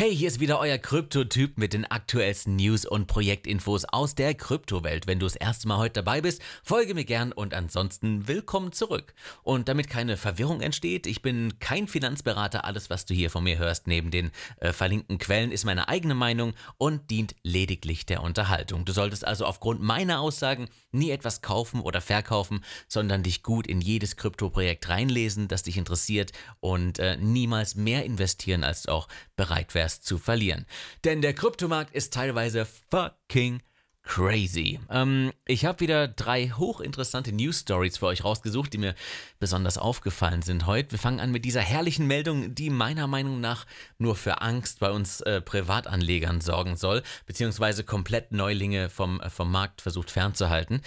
Hey, 0.00 0.16
hier 0.16 0.28
ist 0.28 0.40
wieder 0.40 0.58
euer 0.58 0.78
Kryptotyp 0.78 1.58
mit 1.58 1.74
den 1.74 1.84
aktuellsten 1.84 2.56
News 2.56 2.86
und 2.86 3.06
Projektinfos 3.06 3.84
aus 3.84 4.14
der 4.14 4.32
Kryptowelt. 4.32 5.06
Wenn 5.06 5.18
du 5.18 5.26
das 5.26 5.36
erste 5.36 5.68
Mal 5.68 5.76
heute 5.76 6.02
dabei 6.02 6.22
bist, 6.22 6.40
folge 6.62 6.94
mir 6.94 7.04
gern 7.04 7.32
und 7.32 7.52
ansonsten 7.52 8.26
willkommen 8.26 8.72
zurück. 8.72 9.12
Und 9.42 9.68
damit 9.68 9.90
keine 9.90 10.16
Verwirrung 10.16 10.62
entsteht, 10.62 11.06
ich 11.06 11.20
bin 11.20 11.58
kein 11.58 11.86
Finanzberater. 11.86 12.64
Alles, 12.64 12.88
was 12.88 13.04
du 13.04 13.12
hier 13.12 13.28
von 13.28 13.44
mir 13.44 13.58
hörst, 13.58 13.88
neben 13.88 14.10
den 14.10 14.30
äh, 14.56 14.72
verlinkten 14.72 15.18
Quellen, 15.18 15.52
ist 15.52 15.66
meine 15.66 15.88
eigene 15.88 16.14
Meinung 16.14 16.54
und 16.78 17.10
dient 17.10 17.34
lediglich 17.42 18.06
der 18.06 18.22
Unterhaltung. 18.22 18.86
Du 18.86 18.94
solltest 18.94 19.26
also 19.26 19.44
aufgrund 19.44 19.82
meiner 19.82 20.20
Aussagen 20.20 20.70
nie 20.92 21.10
etwas 21.10 21.42
kaufen 21.42 21.82
oder 21.82 22.00
verkaufen, 22.00 22.64
sondern 22.88 23.22
dich 23.22 23.42
gut 23.42 23.66
in 23.66 23.82
jedes 23.82 24.16
Kryptoprojekt 24.16 24.88
reinlesen, 24.88 25.46
das 25.46 25.62
dich 25.62 25.76
interessiert 25.76 26.32
und 26.60 26.98
äh, 26.98 27.18
niemals 27.18 27.74
mehr 27.74 28.06
investieren, 28.06 28.64
als 28.64 28.84
du 28.84 28.92
auch 28.92 29.06
bereit 29.36 29.74
wärst 29.74 29.89
zu 29.98 30.18
verlieren. 30.18 30.66
Denn 31.02 31.22
der 31.22 31.34
Kryptomarkt 31.34 31.92
ist 31.92 32.12
teilweise 32.12 32.66
fucking 32.90 33.60
crazy. 34.02 34.80
Ähm, 34.90 35.32
ich 35.46 35.64
habe 35.64 35.80
wieder 35.80 36.08
drei 36.08 36.48
hochinteressante 36.48 37.32
News 37.32 37.60
Stories 37.60 37.98
für 37.98 38.06
euch 38.06 38.24
rausgesucht, 38.24 38.72
die 38.72 38.78
mir 38.78 38.94
besonders 39.38 39.78
aufgefallen 39.78 40.42
sind 40.42 40.66
heute. 40.66 40.92
Wir 40.92 40.98
fangen 40.98 41.20
an 41.20 41.30
mit 41.30 41.44
dieser 41.44 41.60
herrlichen 41.60 42.06
Meldung, 42.06 42.54
die 42.54 42.70
meiner 42.70 43.06
Meinung 43.06 43.40
nach 43.40 43.66
nur 43.98 44.16
für 44.16 44.40
Angst 44.40 44.80
bei 44.80 44.90
uns 44.90 45.20
äh, 45.20 45.40
Privatanlegern 45.40 46.40
sorgen 46.40 46.76
soll, 46.76 47.02
beziehungsweise 47.26 47.84
komplett 47.84 48.32
Neulinge 48.32 48.90
vom, 48.90 49.20
äh, 49.20 49.30
vom 49.30 49.52
Markt 49.52 49.80
versucht 49.80 50.10
fernzuhalten. 50.10 50.80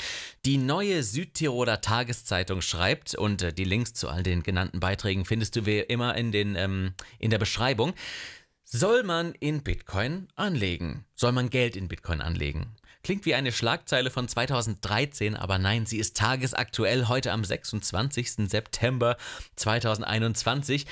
Die 0.46 0.58
neue 0.58 1.04
Südtiroler 1.04 1.82
Tageszeitung 1.82 2.62
schreibt, 2.62 3.16
und 3.16 3.42
äh, 3.42 3.54
die 3.54 3.64
Links 3.64 3.94
zu 3.94 4.10
all 4.10 4.24
den 4.24 4.44
genannten 4.44 4.80
Beiträgen 4.80 5.24
findest 5.24 5.56
du 5.56 5.66
wie 5.66 5.80
immer 5.80 6.16
in, 6.16 6.32
den, 6.32 6.56
ähm, 6.56 6.94
in 7.20 7.30
der 7.30 7.40
Beschreibung. 7.40 7.94
Soll 8.66 9.04
man 9.04 9.34
in 9.40 9.62
Bitcoin 9.62 10.30
anlegen? 10.36 11.06
Soll 11.16 11.34
man 11.34 11.50
Geld 11.50 11.76
in 11.76 11.90
Bitcoin 11.90 12.22
anlegen? 12.22 12.76
Klingt 13.04 13.26
wie 13.26 13.36
eine 13.36 13.52
Schlagzeile 13.52 14.10
von 14.10 14.30
2013, 14.30 15.36
aber 15.36 15.60
nein, 15.60 15.86
sie 15.86 16.00
ist 16.00 16.16
tagesaktuell 16.16 17.10
heute 17.10 17.34
am 17.34 17.44
26. 17.44 18.50
September 18.50 19.18
2021. 19.58 20.86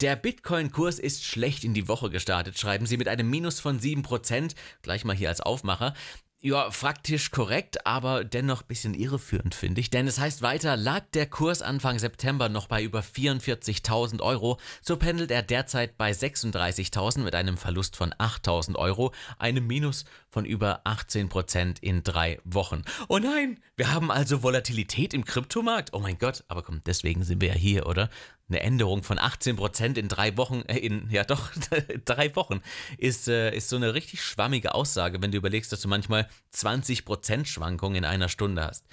Der 0.00 0.14
Bitcoin-Kurs 0.14 1.00
ist 1.00 1.24
schlecht 1.24 1.64
in 1.64 1.74
die 1.74 1.88
Woche 1.88 2.08
gestartet, 2.08 2.56
schreiben 2.56 2.86
sie 2.86 2.96
mit 2.96 3.08
einem 3.08 3.28
Minus 3.28 3.58
von 3.58 3.80
7%, 3.80 4.54
gleich 4.82 5.04
mal 5.04 5.16
hier 5.16 5.28
als 5.28 5.40
Aufmacher. 5.40 5.94
Ja, 6.40 6.70
faktisch 6.70 7.32
korrekt, 7.32 7.84
aber 7.84 8.22
dennoch 8.22 8.62
ein 8.62 8.68
bisschen 8.68 8.94
irreführend, 8.94 9.56
finde 9.56 9.80
ich. 9.80 9.90
Denn 9.90 10.06
es 10.06 10.20
heißt 10.20 10.40
weiter, 10.40 10.76
lag 10.76 11.00
der 11.12 11.26
Kurs 11.26 11.62
Anfang 11.62 11.98
September 11.98 12.48
noch 12.48 12.68
bei 12.68 12.80
über 12.80 13.00
44.000 13.00 14.20
Euro, 14.20 14.60
so 14.80 14.96
pendelt 14.96 15.32
er 15.32 15.42
derzeit 15.42 15.98
bei 15.98 16.12
36.000 16.12 17.22
mit 17.22 17.34
einem 17.34 17.56
Verlust 17.56 17.96
von 17.96 18.12
8.000 18.12 18.76
Euro, 18.76 19.12
einem 19.40 19.66
Minus 19.66 20.04
von 20.30 20.44
über 20.44 20.82
18% 20.84 21.76
in 21.80 22.02
drei 22.02 22.40
Wochen. 22.44 22.82
Oh 23.08 23.18
nein, 23.18 23.60
wir 23.76 23.92
haben 23.92 24.10
also 24.10 24.42
Volatilität 24.42 25.14
im 25.14 25.24
Kryptomarkt. 25.24 25.92
Oh 25.92 26.00
mein 26.00 26.18
Gott, 26.18 26.44
aber 26.48 26.62
komm, 26.62 26.82
deswegen 26.86 27.24
sind 27.24 27.40
wir 27.40 27.48
ja 27.48 27.54
hier, 27.54 27.86
oder? 27.86 28.10
eine 28.48 28.60
Änderung 28.60 29.02
von 29.02 29.18
18% 29.18 29.98
in 29.98 30.08
drei 30.08 30.36
Wochen, 30.36 30.62
äh, 30.68 30.78
in, 30.78 31.08
ja 31.10 31.24
doch, 31.24 31.50
drei 32.04 32.34
Wochen, 32.34 32.60
ist, 32.96 33.28
äh, 33.28 33.54
ist 33.54 33.68
so 33.68 33.76
eine 33.76 33.94
richtig 33.94 34.22
schwammige 34.22 34.74
Aussage, 34.74 35.20
wenn 35.20 35.32
du 35.32 35.38
überlegst, 35.38 35.70
dass 35.72 35.80
du 35.80 35.88
manchmal 35.88 36.28
20% 36.54 37.46
Schwankungen 37.46 37.96
in 37.96 38.04
einer 38.04 38.28
Stunde 38.28 38.64
hast. 38.64 38.86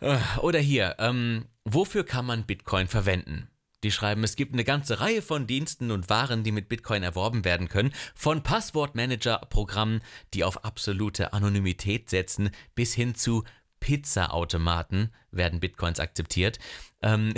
Äh, 0.00 0.18
oder 0.40 0.58
hier, 0.58 0.96
ähm, 0.98 1.46
wofür 1.64 2.04
kann 2.04 2.26
man 2.26 2.46
Bitcoin 2.46 2.88
verwenden? 2.88 3.48
Die 3.84 3.92
schreiben, 3.92 4.24
es 4.24 4.34
gibt 4.34 4.54
eine 4.54 4.64
ganze 4.64 5.00
Reihe 5.00 5.20
von 5.20 5.46
Diensten 5.46 5.90
und 5.90 6.08
Waren, 6.08 6.42
die 6.42 6.52
mit 6.52 6.70
Bitcoin 6.70 7.02
erworben 7.02 7.44
werden 7.44 7.68
können, 7.68 7.92
von 8.14 8.42
Passwortmanager-Programmen, 8.42 10.00
die 10.32 10.42
auf 10.42 10.64
absolute 10.64 11.34
Anonymität 11.34 12.08
setzen, 12.08 12.48
bis 12.74 12.94
hin 12.94 13.14
zu 13.14 13.44
Pizzaautomaten 13.80 15.12
werden 15.30 15.60
Bitcoins 15.60 16.00
akzeptiert. 16.00 16.58
Ähm, 17.02 17.34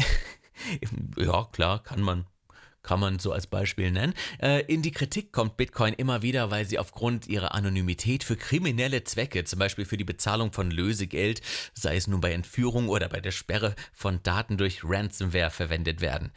ja, 1.16 1.48
klar, 1.50 1.82
kann 1.82 2.00
man 2.00 2.26
kann 2.86 3.00
man 3.00 3.18
so 3.18 3.32
als 3.32 3.48
Beispiel 3.48 3.90
nennen. 3.90 4.14
Äh, 4.40 4.62
in 4.72 4.80
die 4.80 4.92
Kritik 4.92 5.32
kommt 5.32 5.56
Bitcoin 5.56 5.92
immer 5.92 6.22
wieder, 6.22 6.52
weil 6.52 6.64
sie 6.64 6.78
aufgrund 6.78 7.26
ihrer 7.26 7.52
Anonymität 7.52 8.22
für 8.22 8.36
kriminelle 8.36 9.02
Zwecke, 9.02 9.44
zum 9.44 9.58
Beispiel 9.58 9.84
für 9.84 9.96
die 9.96 10.04
Bezahlung 10.04 10.52
von 10.52 10.70
Lösegeld, 10.70 11.42
sei 11.74 11.96
es 11.96 12.06
nun 12.06 12.20
bei 12.20 12.32
Entführung 12.32 12.88
oder 12.88 13.08
bei 13.08 13.20
der 13.20 13.32
Sperre 13.32 13.74
von 13.92 14.22
Daten 14.22 14.56
durch 14.56 14.82
Ransomware 14.84 15.50
verwendet 15.50 16.00
werden. 16.00 16.30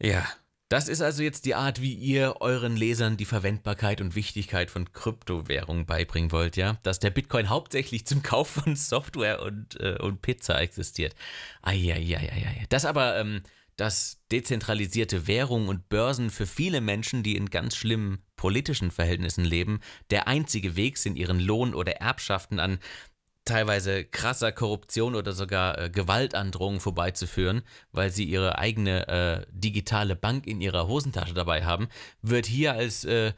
Ja, 0.00 0.24
das 0.68 0.88
ist 0.88 1.02
also 1.02 1.22
jetzt 1.22 1.44
die 1.44 1.54
Art, 1.54 1.82
wie 1.82 1.94
ihr 1.94 2.36
euren 2.40 2.76
Lesern 2.76 3.16
die 3.16 3.26
Verwendbarkeit 3.26 4.00
und 4.00 4.14
Wichtigkeit 4.14 4.70
von 4.70 4.92
Kryptowährungen 4.92 5.84
beibringen 5.84 6.32
wollt, 6.32 6.56
ja? 6.56 6.78
Dass 6.82 7.00
der 7.00 7.10
Bitcoin 7.10 7.48
hauptsächlich 7.48 8.06
zum 8.06 8.22
Kauf 8.22 8.48
von 8.48 8.74
Software 8.74 9.42
und, 9.42 9.78
äh, 9.80 9.98
und 10.00 10.22
Pizza 10.22 10.60
existiert. 10.60 11.14
Eieieiei. 11.62 12.66
Das 12.70 12.86
aber, 12.86 13.18
ähm, 13.18 13.42
dass 13.76 14.22
dezentralisierte 14.30 15.26
Währungen 15.26 15.68
und 15.68 15.88
Börsen 15.88 16.30
für 16.30 16.46
viele 16.46 16.80
Menschen, 16.80 17.22
die 17.22 17.36
in 17.36 17.50
ganz 17.50 17.76
schlimmen 17.76 18.22
politischen 18.36 18.90
Verhältnissen 18.90 19.44
leben, 19.44 19.80
der 20.10 20.28
einzige 20.28 20.76
Weg 20.76 20.98
sind, 20.98 21.16
ihren 21.16 21.40
Lohn 21.40 21.74
oder 21.74 21.96
Erbschaften 21.96 22.60
an 22.60 22.78
teilweise 23.44 24.04
krasser 24.04 24.52
Korruption 24.52 25.14
oder 25.14 25.32
sogar 25.32 25.78
äh, 25.78 25.90
Gewaltandrohungen 25.90 26.80
vorbeizuführen, 26.80 27.62
weil 27.92 28.10
sie 28.10 28.24
ihre 28.24 28.58
eigene 28.58 29.08
äh, 29.08 29.46
digitale 29.50 30.16
Bank 30.16 30.46
in 30.46 30.60
ihrer 30.60 30.88
Hosentasche 30.88 31.34
dabei 31.34 31.64
haben, 31.64 31.88
wird 32.22 32.46
hier 32.46 32.72
als 32.72 33.04
äh, 33.04 33.32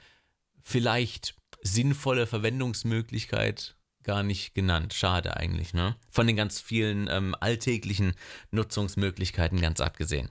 vielleicht 0.63 1.35
sinnvolle 1.63 2.27
Verwendungsmöglichkeit 2.27 3.76
gar 4.07 4.23
nicht 4.23 4.55
genannt. 4.55 4.95
Schade 4.95 5.37
eigentlich, 5.37 5.75
ne? 5.75 5.97
Von 6.11 6.27
den 6.27 6.37
ganz 6.37 6.61
vielen 6.61 7.09
ähm, 7.11 7.35
alltäglichen 7.39 8.15
Nutzungsmöglichkeiten 8.53 9.61
ganz 9.61 9.81
abgesehen. 9.81 10.31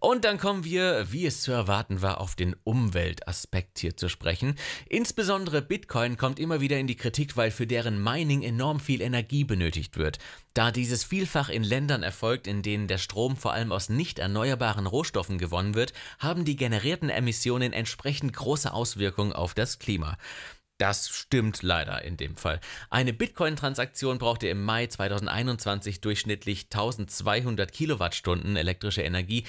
Und 0.00 0.24
dann 0.24 0.36
kommen 0.36 0.64
wir, 0.64 1.10
wie 1.10 1.24
es 1.24 1.40
zu 1.40 1.52
erwarten 1.52 2.02
war, 2.02 2.20
auf 2.20 2.34
den 2.34 2.54
Umweltaspekt 2.64 3.78
hier 3.78 3.96
zu 3.96 4.08
sprechen. 4.08 4.56
Insbesondere 4.88 5.62
Bitcoin 5.62 6.16
kommt 6.16 6.38
immer 6.38 6.60
wieder 6.60 6.78
in 6.78 6.88
die 6.88 6.96
Kritik, 6.96 7.36
weil 7.36 7.52
für 7.52 7.66
deren 7.66 8.02
Mining 8.02 8.42
enorm 8.42 8.80
viel 8.80 9.00
Energie 9.00 9.44
benötigt 9.44 9.96
wird. 9.96 10.18
Da 10.52 10.70
dieses 10.70 11.04
vielfach 11.04 11.48
in 11.48 11.64
Ländern 11.64 12.02
erfolgt, 12.02 12.46
in 12.46 12.62
denen 12.62 12.88
der 12.88 12.98
Strom 12.98 13.36
vor 13.36 13.52
allem 13.52 13.72
aus 13.72 13.88
nicht 13.88 14.18
erneuerbaren 14.18 14.86
Rohstoffen 14.86 15.38
gewonnen 15.38 15.74
wird, 15.74 15.92
haben 16.18 16.44
die 16.44 16.56
generierten 16.56 17.10
Emissionen 17.10 17.72
entsprechend 17.72 18.32
große 18.32 18.72
Auswirkungen 18.72 19.32
auf 19.32 19.54
das 19.54 19.78
Klima. 19.78 20.18
Das 20.78 21.08
stimmt 21.08 21.62
leider 21.62 22.02
in 22.02 22.16
dem 22.16 22.36
Fall. 22.36 22.60
Eine 22.90 23.12
Bitcoin-Transaktion 23.12 24.18
brauchte 24.18 24.48
im 24.48 24.64
Mai 24.64 24.88
2021 24.88 26.00
durchschnittlich 26.00 26.64
1200 26.64 27.72
Kilowattstunden 27.72 28.56
elektrische 28.56 29.02
Energie, 29.02 29.44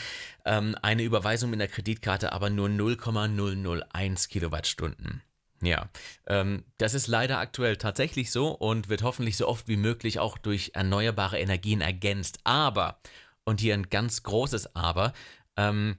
ähm, 0.45 0.75
eine 0.83 1.01
Überweisung 1.01 1.49
mit 1.49 1.59
einer 1.59 1.71
Kreditkarte 1.71 2.31
aber 2.31 2.51
nur 2.51 2.69
0,001 2.69 4.27
Kilowattstunden. 4.27 5.23
Ja, 5.61 5.89
ähm, 6.27 6.63
das 6.77 6.93
ist 6.93 7.07
leider 7.07 7.39
aktuell 7.39 7.77
tatsächlich 7.77 8.29
so 8.29 8.49
und 8.49 8.89
wird 8.89 9.01
hoffentlich 9.01 9.35
so 9.35 9.47
oft 9.47 9.67
wie 9.67 9.77
möglich 9.77 10.19
auch 10.19 10.37
durch 10.37 10.71
erneuerbare 10.75 11.39
Energien 11.39 11.81
ergänzt. 11.81 12.39
Aber, 12.43 12.99
und 13.45 13.61
hier 13.61 13.73
ein 13.73 13.89
ganz 13.89 14.21
großes 14.21 14.75
Aber, 14.75 15.13
ähm, 15.57 15.97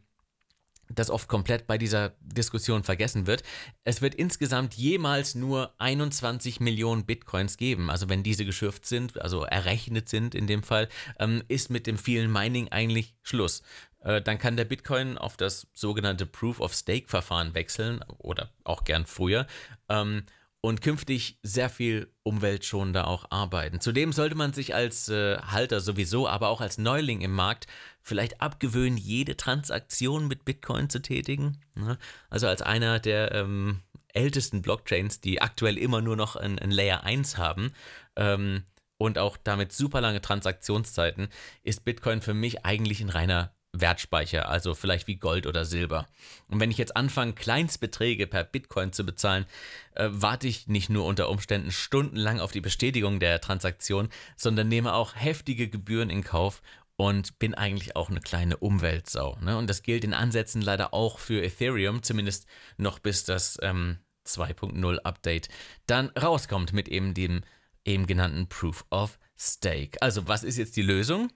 das 0.89 1.11
oft 1.11 1.29
komplett 1.29 1.67
bei 1.67 1.79
dieser 1.79 2.13
Diskussion 2.21 2.85
vergessen 2.85 3.27
wird. 3.27 3.43
Es 3.85 4.03
wird 4.03 4.15
insgesamt 4.15 4.75
jemals 4.75 5.35
nur 5.35 5.75
21 5.79 6.61
Millionen 6.61 7.05
Bitcoins 7.05 7.57
geben. 7.57 7.91
Also 7.91 8.09
wenn 8.09 8.23
diese 8.23 8.45
geschürft 8.45 8.87
sind, 8.87 9.21
also 9.21 9.45
errechnet 9.45 10.09
sind 10.09 10.35
in 10.35 10.47
dem 10.47 10.63
Fall, 10.63 10.89
ähm, 11.19 11.43
ist 11.49 11.71
mit 11.71 11.87
dem 11.87 11.99
vielen 11.99 12.31
Mining 12.33 12.69
eigentlich 12.69 13.15
Schluss. 13.23 13.63
Äh, 14.01 14.23
dann 14.23 14.39
kann 14.39 14.57
der 14.57 14.65
Bitcoin 14.65 15.19
auf 15.19 15.37
das 15.37 15.67
sogenannte 15.73 16.27
Proof 16.27 16.61
of 16.61 16.73
Stake 16.73 17.09
Verfahren 17.09 17.55
wechseln 17.55 18.03
oder 18.19 18.51
auch 18.65 18.85
gern 18.85 19.05
früher. 19.05 19.47
Ähm, 19.89 20.25
und 20.67 20.81
künftig 20.81 21.39
sehr 21.45 21.71
viel 21.71 22.13
umweltschonender 22.25 23.07
auch 23.07 23.31
arbeiten. 23.31 23.81
Zudem 23.81 24.13
sollte 24.13 24.35
man 24.35 24.53
sich 24.53 24.75
als 24.75 25.09
äh, 25.09 25.39
Halter 25.39 25.81
sowieso, 25.81 26.27
aber 26.27 26.49
auch 26.49 26.61
als 26.61 26.77
Neuling 26.77 27.21
im 27.21 27.31
Markt 27.31 27.69
vielleicht 28.03 28.41
abgewöhnen, 28.41 28.99
jede 28.99 29.37
Transaktion 29.37 30.27
mit 30.27 30.45
Bitcoin 30.45 30.91
zu 30.91 31.01
tätigen. 31.01 31.61
Ne? 31.77 31.99
Also 32.31 32.49
als 32.49 32.63
einer 32.63 32.99
der 32.99 33.31
ähm, 33.31 33.83
ältesten 34.13 34.61
Blockchains, 34.61 35.21
die 35.21 35.41
aktuell 35.41 35.79
immer 35.79 36.01
nur 36.01 36.17
noch 36.17 36.35
ein, 36.35 36.59
ein 36.59 36.73
Layer 36.73 37.05
1 37.05 37.39
haben 37.39 37.73
ähm, 38.17 38.65
und 38.99 39.19
auch 39.19 39.37
damit 39.37 39.73
super 39.73 40.01
lange 40.01 40.21
Transaktionszeiten, 40.21 41.29
ist 41.63 41.85
Bitcoin 41.85 42.21
für 42.21 42.35
mich 42.35 42.67
eigentlich 42.67 43.01
ein 43.01 43.11
reiner 43.11 43.56
Wertspeicher, 43.81 44.49
also 44.49 44.75
vielleicht 44.75 45.07
wie 45.07 45.17
Gold 45.17 45.47
oder 45.47 45.65
Silber. 45.65 46.07
Und 46.49 46.61
wenn 46.61 46.71
ich 46.71 46.79
jetzt 46.79 46.97
anfange, 46.97 47.35
Kleinstbeträge 47.35 48.27
per 48.27 48.45
Bitcoin 48.45 48.93
zu 48.93 49.05
bezahlen, 49.05 49.47
äh, 49.95 50.09
warte 50.11 50.49
ich 50.49 50.67
nicht 50.69 50.91
nur 50.91 51.05
unter 51.07 51.29
Umständen 51.29 51.71
stundenlang 51.71 52.41
auf 52.41 52.53
die 52.53 52.61
Bestätigung 52.61 53.21
der 53.21 53.41
Transaktion, 53.41 54.09
sondern 54.37 54.69
nehme 54.69 54.95
auch 54.95 55.15
heftige 55.15 55.69
Gebühren 55.69 56.11
in 56.11 56.25
Kauf, 56.25 56.63
und 56.97 57.39
bin 57.39 57.55
eigentlich 57.55 57.95
auch 57.95 58.09
eine 58.09 58.21
kleine 58.21 58.57
Umweltsau. 58.57 59.37
Ne? 59.43 59.57
Und 59.59 59.69
das 59.69 59.83
gilt 59.83 60.03
in 60.03 60.15
Ansätzen 60.15 60.63
leider 60.63 60.95
auch 60.95 61.19
für 61.19 61.43
Ethereum, 61.43 62.03
zumindest 62.03 62.47
noch 62.79 62.99
bis 62.99 63.25
das 63.25 63.59
ähm, 63.63 63.99
2.0 64.27 64.99
Update 64.99 65.49
dann 65.87 66.09
rauskommt 66.11 66.73
mit 66.73 66.89
eben 66.89 67.15
dem 67.15 67.43
eben 67.85 68.07
genannten 68.07 68.49
Proof 68.49 68.85
of 68.91 69.19
Stake. 69.39 70.01
Also 70.01 70.27
was 70.27 70.43
ist 70.43 70.57
jetzt 70.57 70.77
die 70.77 70.83
Lösung? 70.83 71.31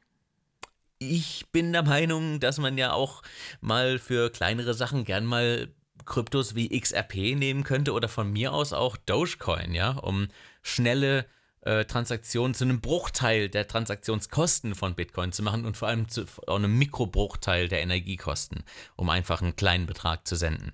Ich 1.03 1.47
bin 1.51 1.73
der 1.73 1.83
Meinung, 1.83 2.41
dass 2.41 2.59
man 2.59 2.77
ja 2.77 2.93
auch 2.93 3.23
mal 3.63 3.99
für 3.99 4.31
kleinere 4.31 4.75
Sachen 4.75 5.07
gern 5.07 5.25
mal 5.25 5.69
Kryptos 6.05 6.55
wie 6.55 6.79
XRP 6.79 7.37
nehmen 7.37 7.65
könnte 7.65 7.93
oder 7.93 8.09
von 8.09 8.31
mir 8.31 8.53
aus 8.53 8.75
auch 8.75 8.99
Dogecoin, 8.99 9.73
ja, 9.73 9.93
um 9.93 10.29
schnelle 10.63 11.25
äh, 11.63 11.87
Transaktionen 11.87 12.55
zu 12.55 12.65
einem 12.65 12.83
Bruchteil 12.83 13.49
der 13.49 13.67
Transaktionskosten 13.67 14.75
von 14.75 14.95
Bitcoin 14.95 15.33
zu 15.33 15.43
machen 15.43 15.65
und 15.65 15.79
vor 15.79 15.89
allem 15.89 16.09
zu 16.09 16.27
einem 16.47 16.79
Mikrobruchteil 16.79 17.69
der 17.69 17.81
Energiekosten, 17.81 18.63
um 18.97 19.09
einfach 19.09 19.41
einen 19.41 19.57
kleinen 19.57 19.87
Betrag 19.87 20.27
zu 20.27 20.37
senden. 20.37 20.73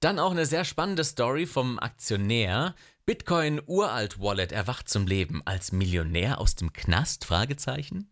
Dann 0.00 0.18
auch 0.18 0.32
eine 0.32 0.46
sehr 0.46 0.64
spannende 0.64 1.04
Story 1.04 1.46
vom 1.46 1.78
Aktionär. 1.78 2.74
Bitcoin 3.04 3.60
Uralt 3.66 4.20
Wallet 4.20 4.52
erwacht 4.52 4.88
zum 4.88 5.08
Leben 5.08 5.42
als 5.44 5.72
Millionär 5.72 6.40
aus 6.40 6.54
dem 6.54 6.72
Knast? 6.72 7.24
Fragezeichen. 7.24 8.08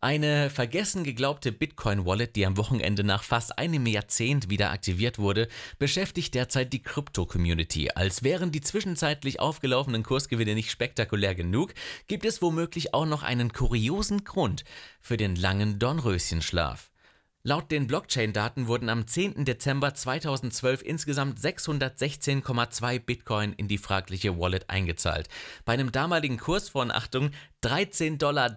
Eine 0.00 0.48
vergessen 0.48 1.02
geglaubte 1.02 1.50
Bitcoin 1.50 2.06
Wallet, 2.06 2.36
die 2.36 2.46
am 2.46 2.56
Wochenende 2.56 3.02
nach 3.02 3.24
fast 3.24 3.58
einem 3.58 3.84
Jahrzehnt 3.86 4.48
wieder 4.48 4.70
aktiviert 4.70 5.18
wurde, 5.18 5.48
beschäftigt 5.80 6.36
derzeit 6.36 6.72
die 6.72 6.84
Krypto-Community. 6.84 7.90
Als 7.96 8.22
wären 8.22 8.52
die 8.52 8.60
zwischenzeitlich 8.60 9.40
aufgelaufenen 9.40 10.04
Kursgewinne 10.04 10.54
nicht 10.54 10.70
spektakulär 10.70 11.34
genug, 11.34 11.74
gibt 12.06 12.24
es 12.24 12.40
womöglich 12.40 12.94
auch 12.94 13.06
noch 13.06 13.24
einen 13.24 13.52
kuriosen 13.52 14.22
Grund 14.22 14.62
für 15.00 15.16
den 15.16 15.34
langen 15.34 15.80
Dornröschenschlaf. 15.80 16.92
Laut 17.44 17.70
den 17.70 17.86
Blockchain-Daten 17.86 18.66
wurden 18.66 18.88
am 18.88 19.06
10. 19.06 19.44
Dezember 19.44 19.94
2012 19.94 20.82
insgesamt 20.82 21.38
616,2 21.38 22.98
Bitcoin 22.98 23.52
in 23.52 23.68
die 23.68 23.78
fragliche 23.78 24.38
Wallet 24.38 24.68
eingezahlt. 24.68 25.28
Bei 25.64 25.74
einem 25.74 25.92
damaligen 25.92 26.38
Kurs 26.38 26.68
von, 26.68 26.90
Achtung, 26.90 27.30
13,30 27.62 28.18
Dollar 28.18 28.56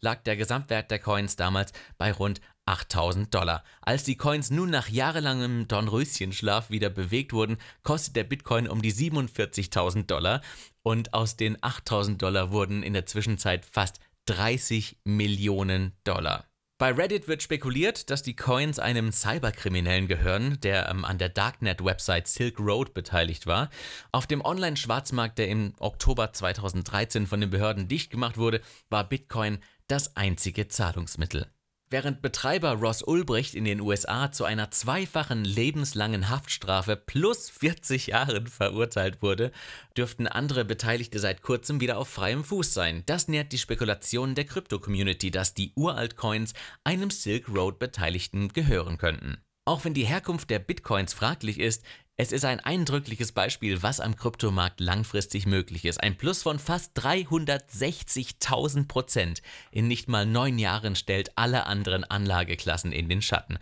lag 0.00 0.22
der 0.22 0.36
Gesamtwert 0.36 0.90
der 0.90 0.98
Coins 0.98 1.36
damals 1.36 1.72
bei 1.96 2.12
rund 2.12 2.42
8000 2.66 3.34
Dollar. 3.34 3.64
Als 3.80 4.04
die 4.04 4.16
Coins 4.16 4.50
nun 4.50 4.68
nach 4.68 4.88
jahrelangem 4.88 5.66
Dornröschenschlaf 5.66 6.68
wieder 6.68 6.90
bewegt 6.90 7.32
wurden, 7.32 7.56
kostet 7.82 8.16
der 8.16 8.24
Bitcoin 8.24 8.68
um 8.68 8.82
die 8.82 8.92
47.000 8.92 10.04
Dollar 10.04 10.42
und 10.82 11.14
aus 11.14 11.36
den 11.36 11.56
8000 11.62 12.20
Dollar 12.20 12.52
wurden 12.52 12.82
in 12.82 12.92
der 12.92 13.06
Zwischenzeit 13.06 13.64
fast 13.64 13.98
30 14.26 14.98
Millionen 15.04 15.92
Dollar. 16.04 16.44
Bei 16.78 16.92
Reddit 16.92 17.26
wird 17.26 17.42
spekuliert, 17.42 18.08
dass 18.08 18.22
die 18.22 18.36
Coins 18.36 18.78
einem 18.78 19.10
Cyberkriminellen 19.10 20.06
gehören, 20.06 20.60
der 20.60 20.88
ähm, 20.88 21.04
an 21.04 21.18
der 21.18 21.28
Darknet-Website 21.28 22.28
Silk 22.28 22.60
Road 22.60 22.94
beteiligt 22.94 23.48
war. 23.48 23.68
Auf 24.12 24.28
dem 24.28 24.44
Online-Schwarzmarkt, 24.44 25.38
der 25.38 25.48
im 25.48 25.74
Oktober 25.80 26.32
2013 26.32 27.26
von 27.26 27.40
den 27.40 27.50
Behörden 27.50 27.88
dicht 27.88 28.12
gemacht 28.12 28.38
wurde, 28.38 28.60
war 28.90 29.08
Bitcoin 29.08 29.58
das 29.88 30.14
einzige 30.16 30.68
Zahlungsmittel. 30.68 31.48
Während 31.90 32.20
Betreiber 32.20 32.72
Ross 32.72 33.02
Ulbricht 33.02 33.54
in 33.54 33.64
den 33.64 33.80
USA 33.80 34.30
zu 34.30 34.44
einer 34.44 34.70
zweifachen 34.70 35.42
lebenslangen 35.46 36.28
Haftstrafe 36.28 36.96
plus 36.96 37.48
40 37.48 38.08
Jahren 38.08 38.46
verurteilt 38.46 39.22
wurde, 39.22 39.52
dürften 39.96 40.26
andere 40.26 40.66
Beteiligte 40.66 41.18
seit 41.18 41.40
kurzem 41.40 41.80
wieder 41.80 41.96
auf 41.96 42.08
freiem 42.08 42.44
Fuß 42.44 42.74
sein. 42.74 43.04
Das 43.06 43.28
nährt 43.28 43.52
die 43.52 43.58
Spekulation 43.58 44.34
der 44.34 44.44
Krypto-Community, 44.44 45.30
dass 45.30 45.54
die 45.54 45.72
Uralt-Coins 45.76 46.52
einem 46.84 47.08
Silk 47.08 47.48
Road-Beteiligten 47.48 48.48
gehören 48.48 48.98
könnten. 48.98 49.38
Auch 49.64 49.84
wenn 49.84 49.94
die 49.94 50.06
Herkunft 50.06 50.50
der 50.50 50.58
Bitcoins 50.58 51.14
fraglich 51.14 51.58
ist, 51.58 51.84
es 52.20 52.32
ist 52.32 52.44
ein 52.44 52.58
eindrückliches 52.58 53.30
Beispiel, 53.30 53.80
was 53.84 54.00
am 54.00 54.16
Kryptomarkt 54.16 54.80
langfristig 54.80 55.46
möglich 55.46 55.84
ist. 55.84 56.02
Ein 56.02 56.18
Plus 56.18 56.42
von 56.42 56.58
fast 56.58 56.98
360.000 56.98 58.88
Prozent 58.88 59.40
in 59.70 59.86
nicht 59.86 60.08
mal 60.08 60.26
neun 60.26 60.58
Jahren 60.58 60.96
stellt 60.96 61.38
alle 61.38 61.66
anderen 61.66 62.02
Anlageklassen 62.02 62.90
in 62.90 63.08
den 63.08 63.22
Schatten. 63.22 63.58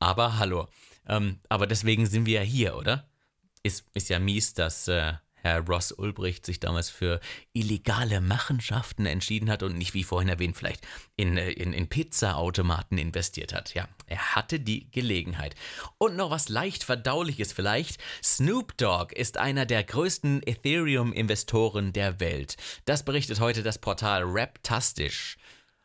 Aber 0.00 0.38
hallo, 0.38 0.66
ähm, 1.06 1.38
aber 1.48 1.68
deswegen 1.68 2.04
sind 2.06 2.26
wir 2.26 2.40
ja 2.40 2.44
hier, 2.44 2.76
oder? 2.76 3.08
Ist, 3.62 3.84
ist 3.94 4.08
ja 4.08 4.18
mies, 4.18 4.54
dass 4.54 4.88
äh, 4.88 5.12
Herr 5.42 5.60
Ross 5.60 5.92
Ulbricht 5.92 6.46
sich 6.46 6.60
damals 6.60 6.90
für 6.90 7.20
illegale 7.52 8.20
Machenschaften 8.20 9.06
entschieden 9.06 9.50
hat 9.50 9.62
und 9.62 9.76
nicht, 9.76 9.94
wie 9.94 10.04
vorhin 10.04 10.28
erwähnt, 10.28 10.56
vielleicht 10.56 10.86
in, 11.16 11.36
äh, 11.36 11.50
in, 11.50 11.72
in 11.72 11.88
Pizza-Automaten 11.88 12.98
investiert 12.98 13.52
hat. 13.52 13.74
Ja, 13.74 13.88
er 14.06 14.34
hatte 14.34 14.60
die 14.60 14.90
Gelegenheit. 14.90 15.54
Und 15.98 16.16
noch 16.16 16.30
was 16.30 16.48
leicht 16.48 16.84
Verdauliches 16.84 17.52
vielleicht. 17.52 18.00
Snoop 18.22 18.76
Dogg 18.76 19.14
ist 19.14 19.36
einer 19.36 19.66
der 19.66 19.84
größten 19.84 20.42
Ethereum-Investoren 20.46 21.92
der 21.92 22.20
Welt. 22.20 22.56
Das 22.84 23.04
berichtet 23.04 23.40
heute 23.40 23.62
das 23.62 23.78
Portal 23.78 24.22
Raptastisch. 24.24 25.36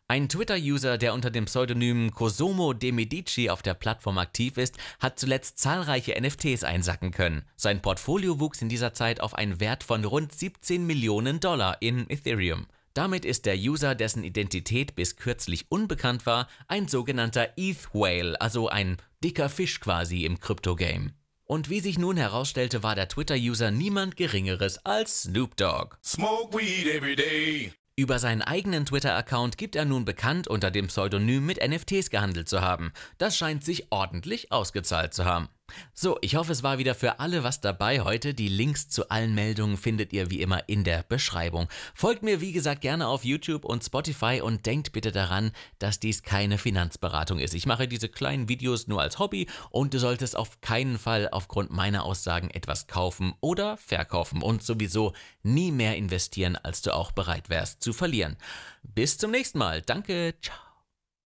Ein 0.08 0.30
Twitter-User, 0.30 1.00
der 1.00 1.16
unter 1.16 1.32
dem 1.32 1.46
Pseudonym 1.46 2.12
Cosomo 2.12 2.74
de 2.74 2.92
Medici 2.92 3.50
auf 3.50 3.64
der 3.64 3.74
Plattform 3.74 4.20
aktiv 4.20 4.56
ist, 4.58 4.78
hat 5.00 5.18
zuletzt 5.18 5.58
zahlreiche 5.58 6.14
NFTs 6.22 6.64
einsacken 6.64 7.10
können. 7.10 7.42
Sein 7.56 7.82
Portfolio 7.82 8.40
wuchs 8.40 8.62
in 8.62 8.70
dieser 8.70 8.94
Zeit 8.94 9.20
auf 9.20 9.34
einen 9.34 9.60
Wert 9.60 9.84
von 9.84 10.06
rund 10.06 10.32
17 10.32 10.86
Millionen 10.86 11.40
Dollar 11.40 11.82
in 11.82 12.08
Ethereum. 12.08 12.68
Damit 12.94 13.26
ist 13.26 13.48
der 13.48 13.58
User, 13.58 13.96
dessen 13.96 14.24
Identität 14.24 14.96
bis 14.96 15.16
kürzlich 15.16 15.66
unbekannt 15.70 16.28
war, 16.28 16.48
ein 16.68 16.88
sogenannter 16.88 17.54
ETH-Whale, 17.58 18.40
also 18.40 18.70
ein 18.70 18.98
dicker 19.24 19.50
Fisch 19.50 19.80
quasi 19.80 20.24
im 20.24 20.40
Krypto-Game. 20.40 21.14
Und 21.46 21.72
wie 21.72 21.80
sich 21.80 21.98
nun 21.98 22.18
herausstellte, 22.18 22.84
war 22.84 22.94
der 22.94 23.08
Twitter-User 23.08 23.72
niemand 23.72 24.18
Geringeres 24.18 24.86
als 24.86 25.24
Snoop 25.24 25.58
Dogg. 25.58 25.98
Über 27.98 28.20
seinen 28.20 28.42
eigenen 28.42 28.86
Twitter-Account 28.86 29.58
gibt 29.58 29.78
er 29.78 29.86
nun 29.86 30.04
bekannt, 30.04 30.50
unter 30.50 30.70
dem 30.70 30.88
Pseudonym 30.88 31.46
mit 31.46 31.66
NFTs 31.66 32.10
gehandelt 32.10 32.50
zu 32.50 32.60
haben. 32.60 32.92
Das 33.18 33.38
scheint 33.38 33.64
sich 33.64 33.90
ordentlich 33.90 34.52
ausgezahlt 34.52 35.14
zu 35.14 35.24
haben. 35.24 35.48
So, 35.94 36.18
ich 36.22 36.36
hoffe, 36.36 36.52
es 36.52 36.62
war 36.62 36.78
wieder 36.78 36.94
für 36.94 37.20
alle 37.20 37.44
was 37.44 37.62
dabei 37.62 38.02
heute. 38.02 38.34
Die 38.34 38.50
Links 38.50 38.90
zu 38.90 39.10
allen 39.10 39.34
Meldungen 39.34 39.78
findet 39.78 40.14
ihr 40.14 40.30
wie 40.30 40.42
immer 40.42 40.68
in 40.68 40.84
der 40.84 41.04
Beschreibung. 41.04 41.68
Folgt 41.94 42.22
mir, 42.22 42.42
wie 42.42 42.52
gesagt, 42.52 42.82
gerne 42.82 43.08
auf 43.08 43.24
YouTube 43.26 43.66
und 43.66 43.84
Spotify 43.84 44.42
und 44.44 44.66
denkt 44.66 44.92
bitte 44.92 45.12
daran, 45.12 45.52
dass 45.80 46.00
dies 46.00 46.22
keine 46.22 46.58
Finanzberatung 46.58 47.40
ist. 47.40 47.54
Ich 47.54 47.66
mache 47.66 47.88
diese 47.88 48.10
kleinen 48.10 48.48
Videos 48.50 48.88
nur 48.88 49.02
als 49.02 49.20
Hobby 49.20 49.48
und 49.72 49.94
du 49.94 50.00
solltest 50.00 50.36
auf 50.36 50.62
keinen 50.62 51.00
Fall 51.00 51.30
aufgrund 51.32 51.72
meiner 51.72 52.04
Aussagen 52.04 52.50
etwas 52.50 52.88
kaufen 52.88 53.34
oder 53.42 53.78
verkaufen 53.78 54.42
und 54.42 54.64
sowieso 54.64 55.14
nie 55.44 55.72
mehr 55.72 55.96
investieren, 55.96 56.58
als 56.58 56.82
du 56.82 56.94
auch 56.94 57.12
bereit 57.12 57.50
wärst 57.50 57.82
zu 57.82 57.94
verlieren. 57.94 58.38
Bis 58.84 59.18
zum 59.18 59.32
nächsten 59.32 59.58
Mal. 59.58 59.82
Danke. 59.82 60.36
Ciao. 60.42 60.65